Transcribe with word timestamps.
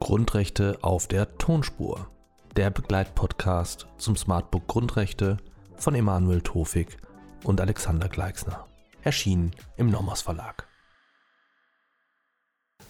Grundrechte 0.00 0.78
auf 0.82 1.06
der 1.06 1.38
Tonspur. 1.38 2.08
Der 2.56 2.70
Begleitpodcast 2.70 3.86
zum 3.98 4.16
Smartbook 4.16 4.66
Grundrechte 4.66 5.36
von 5.76 5.94
Emanuel 5.94 6.40
Tofik 6.40 6.96
und 7.44 7.60
Alexander 7.60 8.08
Gleixner. 8.08 8.66
Erschienen 9.04 9.52
im 9.76 9.88
Nomos 9.88 10.22
Verlag. 10.22 10.66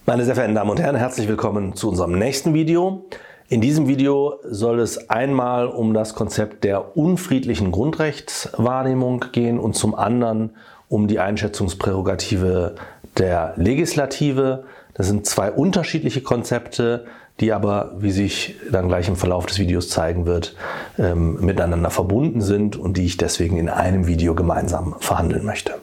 Meine 0.07 0.25
sehr 0.25 0.37
verehrten 0.37 0.55
Damen 0.55 0.71
und 0.71 0.81
Herren, 0.81 0.97
herzlich 0.97 1.29
willkommen 1.29 1.75
zu 1.75 1.91
unserem 1.91 2.19
nächsten 2.19 2.55
Video. 2.55 3.05
In 3.51 3.61
diesem 3.61 3.89
Video 3.89 4.39
soll 4.45 4.79
es 4.79 5.11
einmal 5.11 5.67
um 5.67 5.93
das 5.93 6.15
Konzept 6.15 6.63
der 6.63 6.97
unfriedlichen 6.97 7.73
Grundrechtswahrnehmung 7.73 9.25
gehen 9.33 9.59
und 9.59 9.75
zum 9.75 9.97
anderen 9.97 10.51
um 10.87 11.09
die 11.09 11.19
Einschätzungsprärogative 11.19 12.77
der 13.19 13.55
Legislative. 13.57 14.63
Das 14.95 15.09
sind 15.09 15.27
zwei 15.27 15.51
unterschiedliche 15.51 16.21
Konzepte, 16.21 17.07
die 17.41 17.53
aber, 17.53 17.97
wie 17.99 18.13
sich 18.13 18.55
dann 18.71 18.87
gleich 18.87 19.09
im 19.09 19.17
Verlauf 19.17 19.47
des 19.47 19.59
Videos 19.59 19.89
zeigen 19.89 20.27
wird, 20.27 20.55
ähm, 20.97 21.45
miteinander 21.45 21.91
verbunden 21.91 22.43
sind 22.43 22.77
und 22.77 22.99
die 22.99 23.07
ich 23.07 23.17
deswegen 23.17 23.57
in 23.57 23.69
einem 23.69 24.07
Video 24.07 24.37
gemeinsam 24.37 24.95
verhandeln 25.01 25.45
möchte. 25.45 25.75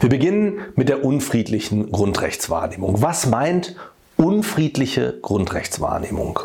Wir 0.00 0.08
beginnen 0.08 0.58
mit 0.74 0.88
der 0.88 1.04
unfriedlichen 1.04 1.92
Grundrechtswahrnehmung. 1.92 3.00
Was 3.02 3.26
meint 3.26 3.76
unfriedliche 4.16 5.18
Grundrechtswahrnehmung? 5.20 6.40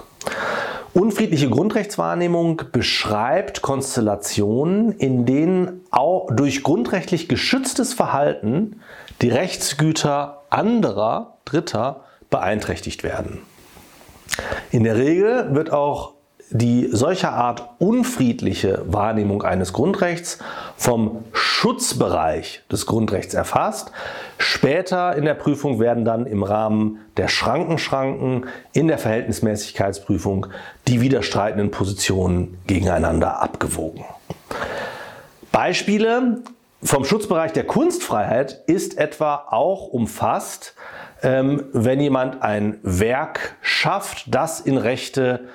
Unfriedliche 0.94 1.50
Grundrechtswahrnehmung 1.50 2.64
beschreibt 2.72 3.62
Konstellationen, 3.62 4.92
in 4.94 5.26
denen 5.26 5.82
auch 5.92 6.28
durch 6.32 6.64
grundrechtlich 6.64 7.30
geschütztes 7.30 7.94
Verhalten 7.94 8.82
die 9.22 9.30
Rechtsgüter 9.30 10.44
anderer, 10.50 11.38
Dritter 11.46 12.04
beeinträchtigt 12.30 13.04
werden. 13.04 13.40
In 14.72 14.84
der 14.84 14.98
Regel 14.98 15.54
wird 15.54 15.72
auch 15.72 16.14
die 16.52 16.90
solcher 16.92 17.34
Art 17.34 17.70
unfriedliche 17.78 18.84
Wahrnehmung 18.88 19.44
eines 19.44 19.72
Grundrechts 19.72 20.40
vom 20.78 21.24
Schutzbereich 21.32 22.64
des 22.72 22.86
Grundrechts 22.86 23.34
erfasst. 23.36 23.92
Später 24.38 25.16
in 25.16 25.26
der 25.26 25.36
Prüfung 25.36 25.80
werden 25.80 26.06
dann 26.06 26.26
im 26.26 26.42
Rahmen 26.42 27.00
der 27.18 27.28
Schrankenschranken 27.28 28.48
in 28.74 28.88
der 28.88 28.98
Verhältnismäßigkeitsprüfung 28.98 30.48
die 30.88 31.02
widerstreitenden 31.02 31.70
Positionen 31.70 32.58
gegeneinander 32.66 33.42
abgewogen. 33.42 34.04
Beispiele 35.52 36.42
vom 36.82 37.04
Schutzbereich 37.04 37.52
der 37.52 37.66
Kunstfreiheit 37.66 38.64
ist 38.66 38.98
etwa 38.98 39.48
auch 39.50 39.88
umfasst, 39.88 40.76
ähm, 41.22 41.66
wenn 41.74 42.00
jemand 42.00 42.42
ein 42.42 42.80
Werk 42.82 43.56
schafft, 43.62 44.34
das 44.34 44.62
in 44.62 44.78
Rechte 44.78 45.50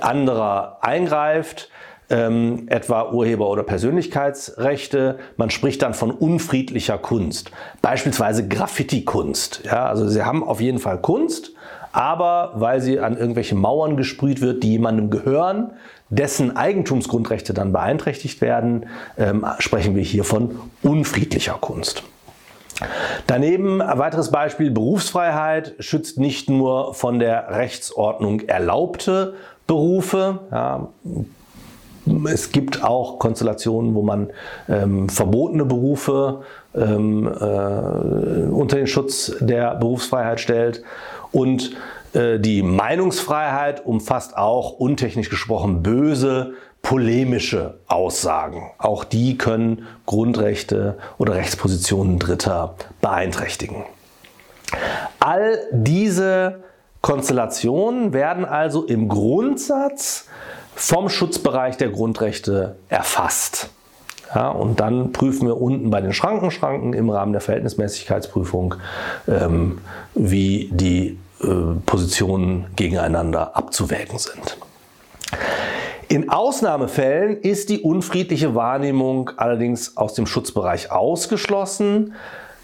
anderer 0.00 0.78
eingreift, 0.82 1.68
ähm, 2.10 2.66
etwa 2.68 3.10
Urheber- 3.12 3.48
oder 3.48 3.62
Persönlichkeitsrechte. 3.62 5.18
Man 5.36 5.50
spricht 5.50 5.82
dann 5.82 5.94
von 5.94 6.10
unfriedlicher 6.10 6.98
Kunst, 6.98 7.50
beispielsweise 7.82 8.46
Graffiti-Kunst. 8.46 9.62
Ja, 9.64 9.86
also 9.86 10.08
sie 10.08 10.22
haben 10.22 10.44
auf 10.44 10.60
jeden 10.60 10.78
Fall 10.78 11.00
Kunst, 11.00 11.52
aber 11.92 12.52
weil 12.56 12.80
sie 12.80 13.00
an 13.00 13.16
irgendwelche 13.16 13.54
Mauern 13.54 13.96
gesprüht 13.96 14.40
wird, 14.40 14.62
die 14.62 14.72
jemandem 14.72 15.10
gehören, 15.10 15.72
dessen 16.10 16.56
Eigentumsgrundrechte 16.56 17.54
dann 17.54 17.72
beeinträchtigt 17.72 18.40
werden, 18.40 18.86
ähm, 19.16 19.46
sprechen 19.58 19.96
wir 19.96 20.02
hier 20.02 20.24
von 20.24 20.60
unfriedlicher 20.82 21.54
Kunst. 21.60 22.04
Daneben 23.26 23.80
ein 23.80 23.98
weiteres 23.98 24.30
Beispiel, 24.30 24.70
Berufsfreiheit 24.70 25.74
schützt 25.78 26.18
nicht 26.18 26.50
nur 26.50 26.94
von 26.94 27.18
der 27.20 27.50
Rechtsordnung 27.50 28.40
erlaubte 28.40 29.34
Berufe. 29.66 30.40
Ja, 30.50 30.88
es 32.30 32.52
gibt 32.52 32.84
auch 32.84 33.18
Konstellationen, 33.18 33.94
wo 33.94 34.02
man 34.02 34.30
ähm, 34.68 35.08
verbotene 35.08 35.64
Berufe 35.64 36.42
ähm, 36.74 37.26
äh, 37.26 38.50
unter 38.50 38.76
den 38.76 38.86
Schutz 38.86 39.34
der 39.40 39.74
Berufsfreiheit 39.76 40.40
stellt. 40.40 40.82
Und 41.32 41.72
äh, 42.12 42.38
die 42.38 42.62
Meinungsfreiheit 42.62 43.84
umfasst 43.86 44.36
auch 44.36 44.72
untechnisch 44.72 45.30
gesprochen 45.30 45.82
böse, 45.82 46.52
polemische 46.82 47.78
Aussagen. 47.88 48.70
Auch 48.78 49.04
die 49.04 49.38
können 49.38 49.86
Grundrechte 50.04 50.98
oder 51.16 51.34
Rechtspositionen 51.34 52.18
Dritter 52.18 52.74
beeinträchtigen. 53.00 53.84
All 55.18 55.58
diese 55.72 56.62
Konstellationen 57.04 58.14
werden 58.14 58.46
also 58.46 58.86
im 58.86 59.08
Grundsatz 59.08 60.26
vom 60.74 61.10
Schutzbereich 61.10 61.76
der 61.76 61.90
Grundrechte 61.90 62.76
erfasst. 62.88 63.68
Ja, 64.34 64.48
und 64.48 64.80
dann 64.80 65.12
prüfen 65.12 65.46
wir 65.46 65.60
unten 65.60 65.90
bei 65.90 66.00
den 66.00 66.14
Schrankenschranken 66.14 66.94
im 66.94 67.10
Rahmen 67.10 67.32
der 67.32 67.42
Verhältnismäßigkeitsprüfung, 67.42 68.76
ähm, 69.28 69.80
wie 70.14 70.70
die 70.72 71.18
äh, 71.42 71.46
Positionen 71.84 72.68
gegeneinander 72.74 73.54
abzuwägen 73.54 74.18
sind. 74.18 74.56
In 76.08 76.30
Ausnahmefällen 76.30 77.36
ist 77.36 77.68
die 77.68 77.80
unfriedliche 77.80 78.54
Wahrnehmung 78.54 79.30
allerdings 79.36 79.98
aus 79.98 80.14
dem 80.14 80.24
Schutzbereich 80.24 80.90
ausgeschlossen. 80.90 82.14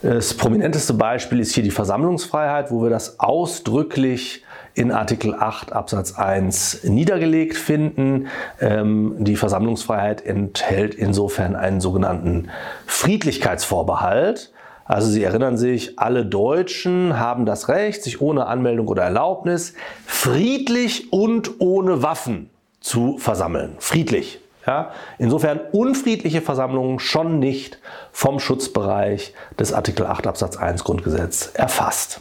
Das 0.02 0.32
prominenteste 0.32 0.94
Beispiel 0.94 1.40
ist 1.40 1.52
hier 1.52 1.62
die 1.62 1.70
Versammlungsfreiheit, 1.70 2.70
wo 2.70 2.82
wir 2.82 2.88
das 2.88 3.20
ausdrücklich 3.20 4.42
in 4.72 4.92
Artikel 4.92 5.34
8 5.34 5.72
Absatz 5.72 6.12
1 6.14 6.84
niedergelegt 6.84 7.56
finden. 7.56 8.28
Ähm, 8.60 9.16
die 9.18 9.36
Versammlungsfreiheit 9.36 10.24
enthält 10.24 10.94
insofern 10.94 11.54
einen 11.54 11.82
sogenannten 11.82 12.48
Friedlichkeitsvorbehalt. 12.86 14.52
Also 14.86 15.08
Sie 15.10 15.22
erinnern 15.22 15.58
sich, 15.58 15.98
alle 15.98 16.24
Deutschen 16.24 17.18
haben 17.18 17.44
das 17.44 17.68
Recht, 17.68 18.02
sich 18.02 18.22
ohne 18.22 18.46
Anmeldung 18.46 18.88
oder 18.88 19.02
Erlaubnis 19.02 19.74
friedlich 20.06 21.12
und 21.12 21.60
ohne 21.60 22.02
Waffen 22.02 22.48
zu 22.80 23.18
versammeln. 23.18 23.76
Friedlich. 23.78 24.40
Ja? 24.70 24.92
Insofern 25.18 25.58
unfriedliche 25.72 26.40
Versammlungen 26.40 27.00
schon 27.00 27.40
nicht 27.40 27.80
vom 28.12 28.38
Schutzbereich 28.38 29.34
des 29.58 29.72
Artikel 29.72 30.06
8 30.06 30.28
Absatz 30.28 30.56
1 30.56 30.84
Grundgesetz 30.84 31.50
erfasst. 31.54 32.20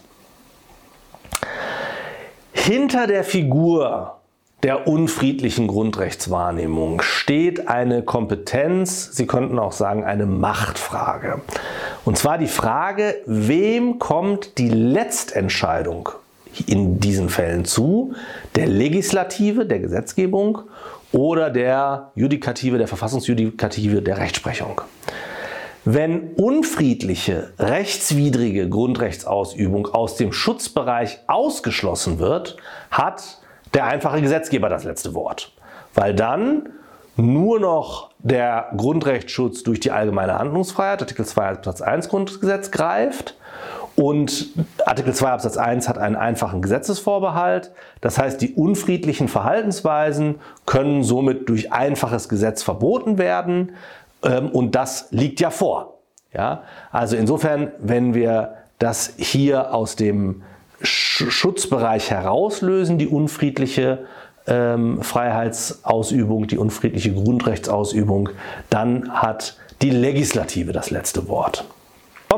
Hinter 2.52 3.06
der 3.06 3.24
Figur 3.24 4.16
der 4.64 4.88
unfriedlichen 4.88 5.68
Grundrechtswahrnehmung 5.68 7.04
steht 7.04 7.68
eine 7.68 8.02
Kompetenz, 8.02 9.12
Sie 9.16 9.28
könnten 9.28 9.60
auch 9.60 9.72
sagen 9.72 10.04
eine 10.04 10.26
Machtfrage. 10.26 11.42
Und 12.04 12.18
zwar 12.18 12.40
die 12.40 12.48
Frage, 12.48 13.16
wem 13.28 14.00
kommt 14.00 14.58
die 14.58 14.70
Letztentscheidung 14.70 16.10
in 16.66 17.00
diesen 17.00 17.30
Fällen 17.30 17.64
zu? 17.64 18.16
Der 18.56 18.66
Legislative, 18.66 19.68
der 19.68 19.80
Gesetzgebung 19.80 20.64
oder 21.12 21.50
der 21.50 22.12
Judikative, 22.16 22.78
der 22.78 22.88
Verfassungsjudikative, 22.88 24.02
der 24.02 24.18
Rechtsprechung? 24.18 24.82
Wenn 25.86 26.34
unfriedliche, 26.34 27.54
rechtswidrige 27.58 28.70
Grundrechtsausübung 28.70 29.88
aus 29.88 30.18
dem 30.18 30.34
Schutzbereich 30.34 31.20
ausgeschlossen 31.28 32.20
wird, 32.20 32.58
hat 32.92 33.40
der 33.74 33.86
einfache 33.86 34.22
Gesetzgeber 34.22 34.70
das 34.70 34.84
letzte 34.84 35.14
Wort. 35.14 35.54
Weil 35.94 36.14
dann 36.14 36.70
nur 37.16 37.60
noch 37.60 38.12
der 38.20 38.70
Grundrechtsschutz 38.76 39.64
durch 39.64 39.80
die 39.80 39.92
allgemeine 39.92 40.38
Handlungsfreiheit, 40.38 41.02
Artikel 41.02 41.26
2 41.26 41.50
Absatz 41.50 41.82
1 41.82 42.10
Grundgesetz 42.10 42.72
greift 42.72 43.36
und 44.00 44.48
Artikel 44.86 45.14
2 45.14 45.30
Absatz 45.30 45.58
1 45.58 45.90
hat 45.90 45.98
einen 45.98 46.16
einfachen 46.16 46.62
Gesetzesvorbehalt. 46.62 47.72
Das 48.00 48.18
heißt, 48.18 48.40
die 48.40 48.54
unfriedlichen 48.54 49.28
Verhaltensweisen 49.28 50.36
können 50.66 51.04
somit 51.04 51.50
durch 51.50 51.74
einfaches 51.74 52.30
Gesetz 52.30 52.64
verboten 52.64 53.18
werden. 53.18 53.74
Ähm, 54.24 54.52
und 54.52 54.76
das 54.76 55.10
liegt 55.12 55.42
ja 55.42 55.50
vor. 55.50 55.96
Ja? 56.34 56.64
Also 56.92 57.18
insofern, 57.18 57.74
wenn 57.80 58.14
wir 58.14 58.54
das 58.78 59.16
hier 59.18 59.74
aus 59.74 59.98
dem 59.98 60.44
Schutzbereich 60.82 62.10
herauslösen, 62.10 63.00
die 63.00 63.08
unfriedliche 63.08 64.06
ähm, 64.48 65.02
Freiheitsausübung, 65.02 66.48
die 66.48 66.58
unfriedliche 66.58 67.14
Grundrechtsausübung, 67.14 68.30
dann 68.70 69.12
hat 69.12 69.58
die 69.82 69.90
Legislative 69.90 70.72
das 70.72 70.90
letzte 70.90 71.28
Wort. 71.28 71.66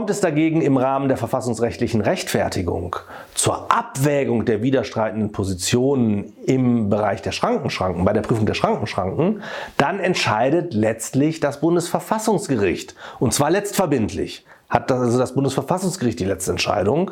Kommt 0.01 0.09
es 0.09 0.19
dagegen 0.19 0.63
im 0.63 0.77
Rahmen 0.77 1.09
der 1.09 1.17
verfassungsrechtlichen 1.17 2.01
Rechtfertigung 2.01 2.95
zur 3.35 3.71
Abwägung 3.71 4.45
der 4.45 4.63
widerstreitenden 4.63 5.31
Positionen 5.31 6.33
im 6.43 6.89
Bereich 6.89 7.21
der 7.21 7.31
Schrankenschranken, 7.31 8.03
bei 8.03 8.11
der 8.11 8.21
Prüfung 8.21 8.47
der 8.47 8.55
Schrankenschranken, 8.55 9.43
dann 9.77 9.99
entscheidet 9.99 10.73
letztlich 10.73 11.39
das 11.39 11.61
Bundesverfassungsgericht. 11.61 12.95
Und 13.19 13.35
zwar 13.35 13.51
letztverbindlich 13.51 14.43
hat 14.69 14.91
also 14.91 15.19
das 15.19 15.35
Bundesverfassungsgericht 15.35 16.19
die 16.19 16.25
letzte 16.25 16.49
Entscheidung. 16.49 17.11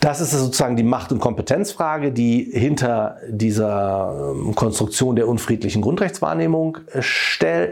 Das 0.00 0.22
ist 0.22 0.30
sozusagen 0.30 0.76
die 0.76 0.82
Macht- 0.82 1.12
und 1.12 1.18
Kompetenzfrage, 1.18 2.10
die 2.10 2.42
hinter 2.42 3.18
dieser 3.28 4.32
ähm, 4.34 4.54
Konstruktion 4.54 5.14
der 5.14 5.28
unfriedlichen 5.28 5.82
Grundrechtswahrnehmung 5.82 6.78
äh, 6.92 7.02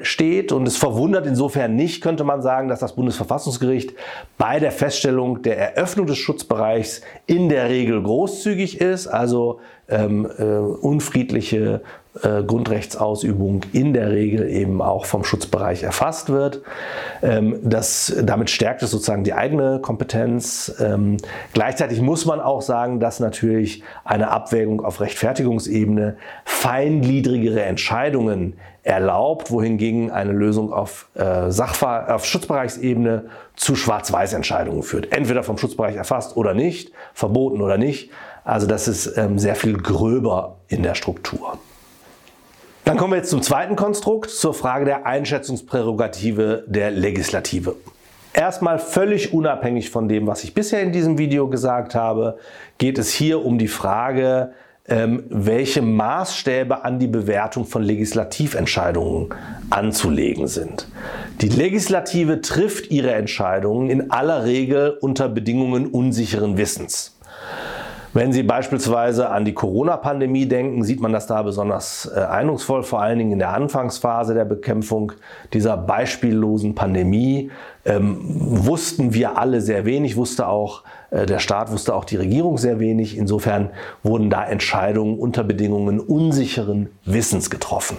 steht. 0.03 0.53
Und 0.53 0.69
es 0.69 0.77
verwundert 0.77 1.27
insofern 1.27 1.75
nicht, 1.75 2.03
könnte 2.03 2.25
man 2.25 2.43
sagen, 2.43 2.69
dass 2.69 2.81
das 2.81 2.95
Bundesverfassungsgericht 2.97 3.95
bei 4.37 4.61
der 4.61 4.73
Feststellung 4.73 5.41
der 5.41 5.59
Eröffnung 5.59 6.07
des 6.07 6.19
Schutzbereichs 6.19 7.01
in 7.27 7.49
der 7.49 7.71
Regel 7.71 8.03
großzügig 8.03 8.79
ist, 8.79 9.07
also 9.07 9.61
ähm, 9.89 10.29
äh, 10.39 10.43
unfriedliche 10.45 11.81
äh, 12.23 12.43
Grundrechtsausübung 12.43 13.63
in 13.73 13.93
der 13.93 14.11
Regel 14.11 14.49
eben 14.49 14.83
auch 14.83 15.05
vom 15.05 15.25
Schutzbereich 15.25 15.83
erfasst 15.83 16.31
wird. 16.31 16.63
Ähm, 17.23 17.59
das, 17.63 18.15
damit 18.23 18.51
stärkt 18.51 18.83
es 18.83 18.91
sozusagen 18.91 19.25
die 19.25 19.35
eigene 19.35 19.81
Kompetenz. 19.81 20.75
Ähm, 20.81 21.19
gleichzeitig 21.53 22.01
muss 22.01 22.27
man 22.27 22.41
auch 22.41 22.63
sagen, 22.63 23.01
dass 23.01 23.21
natürlich 23.21 23.83
eine 24.05 24.31
Abwägung 24.31 24.85
auf 24.85 25.01
Rechtfertigungsebene 25.01 26.17
feingliedrigere 26.45 27.63
Entscheidungen 27.63 28.55
erlaubt, 28.83 29.51
wohingegen 29.51 30.11
eine 30.11 30.33
Lösung 30.33 30.73
auf, 30.73 31.09
äh, 31.15 31.51
Sachver 31.51 32.15
auf 32.15 32.25
Schutzbereichsebene 32.25 33.27
zu 33.55 33.77
Schwarz-Weiß-Entscheidungen 33.77 34.83
führt. 34.83 35.13
Entweder 35.13 35.43
vom 35.43 35.59
Schutzbereich 35.59 35.97
erfasst 35.97 36.37
oder 36.37 36.55
nicht, 36.55 36.93
verboten 37.13 37.61
oder 37.61 37.77
nicht. 37.77 38.11
Also 38.45 38.67
das 38.67 38.89
ist 38.89 39.19
ähm, 39.19 39.39
sehr 39.39 39.57
viel 39.57 39.77
gröber 39.77 40.57
in 40.69 40.83
der 40.83 40.95
Struktur. 40.95 41.59
Dann 42.89 42.97
kommen 42.97 43.13
wir 43.13 43.19
jetzt 43.19 43.29
zum 43.29 43.43
zweiten 43.43 43.77
Konstrukt, 43.77 44.31
zur 44.31 44.55
Frage 44.55 44.87
der 44.87 45.05
Einschätzungsprärogative 45.05 46.65
der 46.69 46.91
Legislative. 46.91 47.77
Erstmal 48.33 48.79
völlig 48.79 49.35
unabhängig 49.35 49.91
von 49.91 50.09
dem, 50.09 50.27
was 50.27 50.43
ich 50.43 50.55
bisher 50.55 50.81
in 50.81 50.91
diesem 50.91 51.19
Video 51.19 51.49
gesagt 51.49 51.95
habe, 51.95 52.39
geht 52.79 52.97
es 52.97 53.13
hier 53.13 53.45
um 53.45 53.59
die 53.59 53.69
Frage, 53.69 54.53
ähm, 54.89 55.25
welche 55.29 55.83
Maßstäbe 55.83 56.83
an 56.83 56.99
die 56.99 57.09
Bewertung 57.09 57.67
von 57.67 57.83
Legislativentscheidungen 57.83 59.35
anzulegen 59.69 60.47
sind. 60.47 60.89
Die 61.43 61.51
Legislative 61.51 62.41
trifft 62.41 62.91
ihre 62.91 63.13
Entscheidungen 63.13 63.91
in 63.91 64.11
aller 64.11 64.47
Regel 64.47 64.97
unter 65.03 65.29
Bedingungen 65.29 65.89
unsicheren 65.89 66.57
Wissens. 66.57 67.18
Wenn 68.19 68.33
Sie 68.33 68.43
beispielsweise 68.43 69.31
an 69.31 69.45
die 69.45 69.55
Corona-Pandemie 69.55 70.47
denken, 70.47 70.83
sieht 70.83 71.01
man 71.01 71.13
das 71.13 71.29
da 71.29 71.41
besonders 71.43 72.11
äh, 72.13 72.19
eindrucksvoll, 72.19 72.83
vor 72.83 73.01
allen 73.01 73.17
Dingen 73.17 73.31
in 73.31 73.39
der 73.39 73.51
Anfangsphase 73.51 74.35
der 74.35 74.45
Bekämpfung 74.45 75.13
dieser 75.53 75.77
beispiellosen 75.77 76.75
Pandemie. 76.75 77.53
Ähm, 77.85 78.19
wussten 78.21 79.15
wir 79.15 79.39
alle 79.39 79.61
sehr 79.61 79.85
wenig, 79.85 80.17
wusste 80.17 80.49
auch 80.49 80.83
äh, 81.13 81.27
der 81.27 81.39
Staat, 81.39 81.71
wusste 81.71 81.95
auch 81.95 82.05
die 82.05 82.17
Regierung 82.17 82.59
sehr 82.59 82.81
wenig. 82.81 83.17
Insofern 83.17 83.71
wurden 84.03 84.31
da 84.31 84.45
Entscheidungen 84.45 85.17
unter 85.17 85.45
Bedingungen 85.45 86.01
unsicheren 86.01 86.89
Wissens 87.05 87.51
getroffen. 87.51 87.99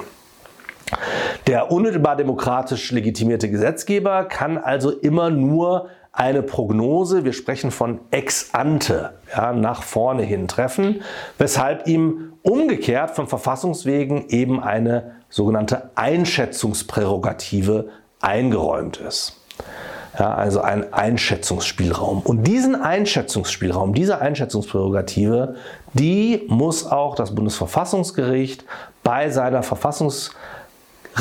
Der 1.47 1.71
unmittelbar 1.71 2.17
demokratisch 2.17 2.91
legitimierte 2.91 3.49
Gesetzgeber 3.49 4.25
kann 4.25 4.57
also 4.57 4.91
immer 4.91 5.29
nur 5.29 5.87
eine 6.11 6.41
Prognose, 6.41 7.23
wir 7.23 7.33
sprechen 7.33 7.71
von 7.71 7.99
ex 8.11 8.53
ante, 8.53 9.13
ja, 9.35 9.53
nach 9.53 9.83
vorne 9.83 10.23
hin 10.23 10.47
treffen, 10.47 11.01
weshalb 11.37 11.87
ihm 11.87 12.33
umgekehrt 12.41 13.11
von 13.11 13.27
Verfassungswegen 13.27 14.29
eben 14.29 14.61
eine 14.61 15.15
sogenannte 15.29 15.91
Einschätzungsprärogative 15.95 17.89
eingeräumt 18.21 18.97
ist. 18.97 19.35
Ja, 20.17 20.33
also 20.33 20.61
ein 20.61 20.91
Einschätzungsspielraum. 20.91 22.21
Und 22.21 22.43
diesen 22.43 22.75
Einschätzungsspielraum, 22.75 23.93
diese 23.93 24.19
Einschätzungsprärogative, 24.19 25.55
die 25.93 26.43
muss 26.47 26.85
auch 26.85 27.15
das 27.15 27.35
Bundesverfassungsgericht 27.35 28.65
bei 29.03 29.29
seiner 29.29 29.63
Verfassungs 29.63 30.31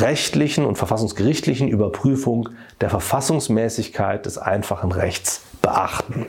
rechtlichen 0.01 0.65
und 0.65 0.77
verfassungsgerichtlichen 0.77 1.67
Überprüfung 1.67 2.49
der 2.81 2.89
Verfassungsmäßigkeit 2.89 4.25
des 4.25 4.37
einfachen 4.37 4.91
Rechts 4.91 5.41
beachten. 5.61 6.27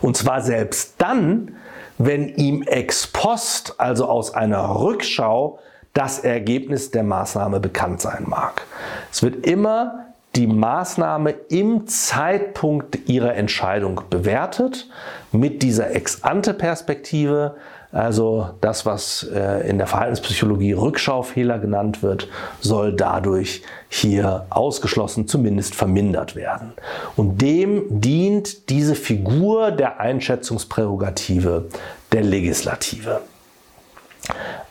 Und 0.00 0.16
zwar 0.16 0.40
selbst 0.40 0.94
dann, 0.98 1.56
wenn 1.98 2.28
ihm 2.28 2.62
ex 2.62 3.06
post, 3.06 3.74
also 3.78 4.06
aus 4.06 4.34
einer 4.34 4.80
Rückschau, 4.80 5.58
das 5.92 6.20
Ergebnis 6.20 6.90
der 6.90 7.02
Maßnahme 7.02 7.60
bekannt 7.60 8.00
sein 8.00 8.24
mag. 8.26 8.62
Es 9.10 9.22
wird 9.22 9.46
immer 9.46 10.06
die 10.36 10.46
Maßnahme 10.46 11.30
im 11.48 11.86
Zeitpunkt 11.86 13.08
ihrer 13.08 13.34
Entscheidung 13.34 14.02
bewertet 14.08 14.88
mit 15.32 15.62
dieser 15.62 15.90
Ex-ante-Perspektive 15.90 17.56
also 17.90 18.50
das, 18.60 18.84
was 18.84 19.26
äh, 19.34 19.68
in 19.68 19.78
der 19.78 19.86
Verhaltenspsychologie 19.86 20.72
Rückschaufehler 20.72 21.58
genannt 21.58 22.02
wird, 22.02 22.28
soll 22.60 22.94
dadurch 22.94 23.62
hier 23.88 24.44
ausgeschlossen, 24.50 25.26
zumindest 25.26 25.74
vermindert 25.74 26.36
werden. 26.36 26.72
Und 27.16 27.40
dem 27.40 28.00
dient 28.00 28.68
diese 28.68 28.94
Figur 28.94 29.70
der 29.70 30.00
Einschätzungsprärogative 30.00 31.66
der 32.12 32.22
Legislative. 32.22 33.22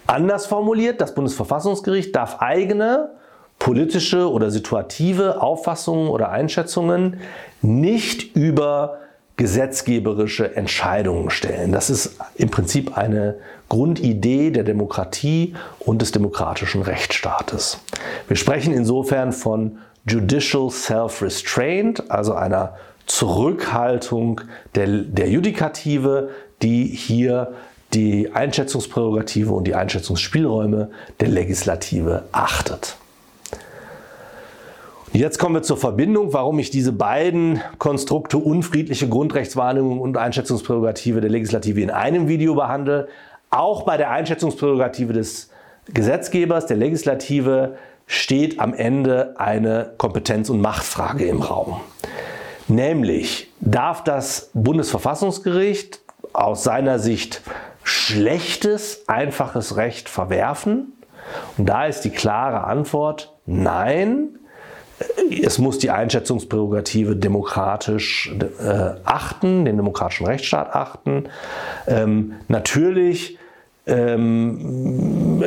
Anders 0.06 0.46
formuliert, 0.46 1.02
das 1.02 1.16
Bundesverfassungsgericht 1.16 2.16
darf 2.16 2.38
eigene 2.40 3.10
politische 3.58 4.32
oder 4.32 4.52
situative 4.52 5.42
Auffassungen 5.42 6.10
oder 6.10 6.30
Einschätzungen 6.30 7.20
nicht 7.64 8.36
über 8.36 9.00
gesetzgeberische 9.38 10.56
Entscheidungen 10.56 11.30
stellen. 11.30 11.72
Das 11.72 11.90
ist 11.90 12.18
im 12.36 12.50
Prinzip 12.50 12.98
eine 12.98 13.36
Grundidee 13.70 14.50
der 14.50 14.64
Demokratie 14.64 15.54
und 15.80 16.02
des 16.02 16.12
demokratischen 16.12 16.82
Rechtsstaates. 16.82 17.80
Wir 18.28 18.36
sprechen 18.36 18.74
insofern 18.74 19.32
von 19.32 19.78
Judicial 20.08 20.72
Self-Restraint, 20.72 22.10
also 22.10 22.34
einer 22.34 22.78
Zurückhaltung 23.06 24.42
der, 24.76 24.88
der 24.88 25.30
Judikative, 25.30 26.30
die 26.62 26.86
hier 26.86 27.54
die 27.94 28.32
Einschätzungsprärogative 28.34 29.54
und 29.54 29.66
die 29.66 29.76
Einschätzungsspielräume 29.76 30.90
der 31.20 31.30
Legislative 31.30 32.24
achtet. 32.32 32.98
Jetzt 35.18 35.40
kommen 35.40 35.56
wir 35.56 35.64
zur 35.64 35.78
Verbindung, 35.78 36.32
warum 36.34 36.60
ich 36.60 36.70
diese 36.70 36.92
beiden 36.92 37.60
Konstrukte 37.80 38.38
unfriedliche 38.38 39.10
Grundrechtswahrnehmung 39.10 40.00
und 40.00 40.16
Einschätzungsprärogative 40.16 41.22
der 41.22 41.32
Legislative 41.32 41.82
in 41.82 41.90
einem 41.90 42.28
Video 42.28 42.54
behandle. 42.54 43.08
Auch 43.50 43.82
bei 43.82 43.98
der 43.98 44.12
Einschätzungsprärogative 44.12 45.14
des 45.14 45.50
Gesetzgebers, 45.92 46.68
der 46.68 46.78
Legislative, 46.78 47.78
steht 48.06 48.60
am 48.60 48.76
Ende 48.76 49.34
eine 49.40 49.94
Kompetenz- 49.98 50.52
und 50.52 50.62
Machtfrage 50.62 51.26
im 51.26 51.42
Raum. 51.42 51.82
Nämlich, 52.68 53.52
darf 53.60 54.04
das 54.04 54.52
Bundesverfassungsgericht 54.54 56.00
aus 56.34 56.64
seiner 56.64 57.00
Sicht 57.00 57.42
schlechtes, 57.82 59.06
einfaches 59.08 59.78
Recht 59.78 60.10
verwerfen? 60.10 60.94
Und 61.58 61.68
da 61.68 61.88
ist 61.88 62.02
die 62.02 62.12
klare 62.12 62.66
Antwort, 62.66 63.34
nein, 63.48 64.37
es 65.44 65.58
muss 65.60 65.78
die 65.78 65.92
Einschätzungsprärogative 65.92 67.16
demokratisch 67.16 68.34
äh, 68.60 69.00
achten, 69.04 69.66
den 69.66 69.78
demokratischen 69.78 70.26
Rechtsstaat 70.26 70.74
achten. 70.74 71.26
Ähm, 71.88 72.34
natürlich 72.48 73.38
ähm, 73.86 75.40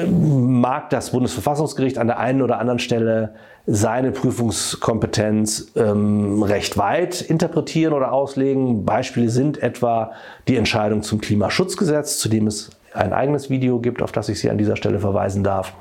mag 0.62 0.90
das 0.90 1.10
Bundesverfassungsgericht 1.10 1.98
an 1.98 2.06
der 2.06 2.18
einen 2.18 2.42
oder 2.42 2.58
anderen 2.58 2.78
Stelle 2.78 3.34
seine 3.66 4.12
Prüfungskompetenz 4.12 5.72
ähm, 5.76 6.42
recht 6.42 6.78
weit 6.78 7.20
interpretieren 7.20 7.92
oder 7.92 8.12
auslegen. 8.12 8.84
Beispiele 8.84 9.28
sind 9.28 9.62
etwa 9.62 10.12
die 10.48 10.56
Entscheidung 10.56 11.02
zum 11.02 11.20
Klimaschutzgesetz, 11.20 12.18
zu 12.18 12.28
dem 12.28 12.46
es 12.46 12.70
ein 12.94 13.12
eigenes 13.12 13.50
Video 13.50 13.78
gibt, 13.78 14.02
auf 14.02 14.10
das 14.10 14.28
ich 14.28 14.40
Sie 14.40 14.50
an 14.50 14.58
dieser 14.58 14.76
Stelle 14.76 14.98
verweisen 14.98 15.44
darf. 15.44 15.74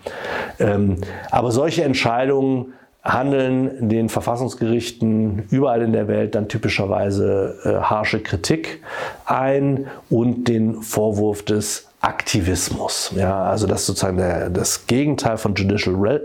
Ähm, 0.59 0.97
aber 1.31 1.51
solche 1.51 1.83
Entscheidungen 1.83 2.73
handeln 3.13 3.89
den 3.89 4.09
Verfassungsgerichten 4.09 5.43
überall 5.49 5.81
in 5.81 5.93
der 5.93 6.07
Welt 6.07 6.35
dann 6.35 6.47
typischerweise 6.47 7.55
äh, 7.63 7.69
harsche 7.81 8.21
Kritik 8.21 8.81
ein 9.25 9.87
und 10.09 10.47
den 10.47 10.81
Vorwurf 10.81 11.43
des 11.43 11.89
Aktivismus. 12.01 13.11
Ja, 13.15 13.43
also 13.43 13.67
das 13.67 13.81
ist 13.81 13.87
sozusagen 13.87 14.17
der, 14.17 14.49
das 14.49 14.87
Gegenteil 14.87 15.37
von 15.37 15.53
Judicial, 15.55 16.21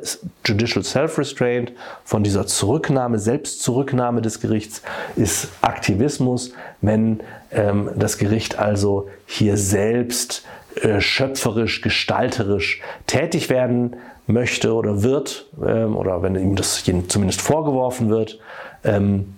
Judicial 0.47 0.85
Self-Restraint, 0.85 1.73
von 2.05 2.23
dieser 2.23 2.47
Zurücknahme, 2.47 3.19
Selbstzurücknahme 3.19 4.23
des 4.23 4.41
Gerichts, 4.41 4.83
ist 5.17 5.49
Aktivismus, 5.62 6.53
wenn 6.81 7.21
ähm, 7.50 7.91
das 7.97 8.19
Gericht 8.19 8.59
also 8.59 9.09
hier 9.26 9.57
selbst 9.57 10.45
äh, 10.81 11.00
schöpferisch, 11.00 11.81
gestalterisch 11.81 12.81
tätig 13.09 13.50
werden 13.50 13.97
möchte 14.26 14.75
oder 14.75 15.02
wird, 15.02 15.47
ähm, 15.64 15.97
oder 15.97 16.23
wenn 16.23 16.35
ihm 16.35 16.57
das 16.57 16.85
zumindest 17.09 17.43
vorgeworfen 17.43 18.09
wird. 18.09 18.38
Ähm, 18.83 19.35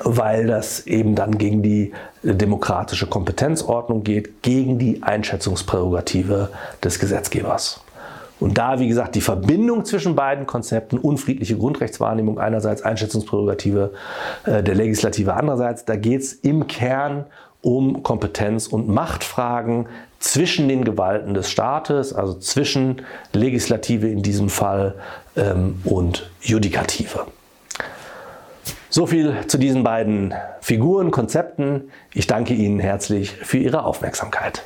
weil 0.00 0.46
das 0.46 0.86
eben 0.86 1.14
dann 1.14 1.36
gegen 1.36 1.62
die 1.62 1.92
demokratische 2.22 3.06
Kompetenzordnung 3.06 4.02
geht, 4.02 4.42
gegen 4.42 4.78
die 4.78 5.02
Einschätzungsprärogative 5.02 6.48
des 6.82 6.98
Gesetzgebers. 6.98 7.84
Und 8.40 8.58
da, 8.58 8.80
wie 8.80 8.88
gesagt, 8.88 9.14
die 9.14 9.20
Verbindung 9.20 9.84
zwischen 9.84 10.16
beiden 10.16 10.46
Konzepten, 10.46 10.98
unfriedliche 10.98 11.56
Grundrechtswahrnehmung 11.56 12.38
einerseits, 12.38 12.82
Einschätzungsprärogative 12.82 13.92
äh, 14.44 14.62
der 14.62 14.74
Legislative 14.74 15.34
andererseits, 15.34 15.84
da 15.84 15.96
geht 15.96 16.22
es 16.22 16.32
im 16.32 16.66
Kern 16.66 17.26
um 17.64 18.02
Kompetenz- 18.02 18.66
und 18.66 18.88
Machtfragen 18.88 19.86
zwischen 20.18 20.68
den 20.68 20.84
Gewalten 20.84 21.34
des 21.34 21.50
Staates, 21.50 22.12
also 22.12 22.34
zwischen 22.34 23.02
Legislative 23.32 24.08
in 24.08 24.22
diesem 24.22 24.50
Fall 24.50 24.94
ähm, 25.36 25.80
und 25.84 26.30
Judikative. 26.42 27.26
So 28.90 29.06
viel 29.06 29.34
zu 29.48 29.58
diesen 29.58 29.82
beiden 29.82 30.34
Figuren, 30.60 31.10
Konzepten. 31.10 31.90
Ich 32.12 32.26
danke 32.26 32.54
Ihnen 32.54 32.78
herzlich 32.78 33.30
für 33.30 33.58
Ihre 33.58 33.84
Aufmerksamkeit. 33.84 34.62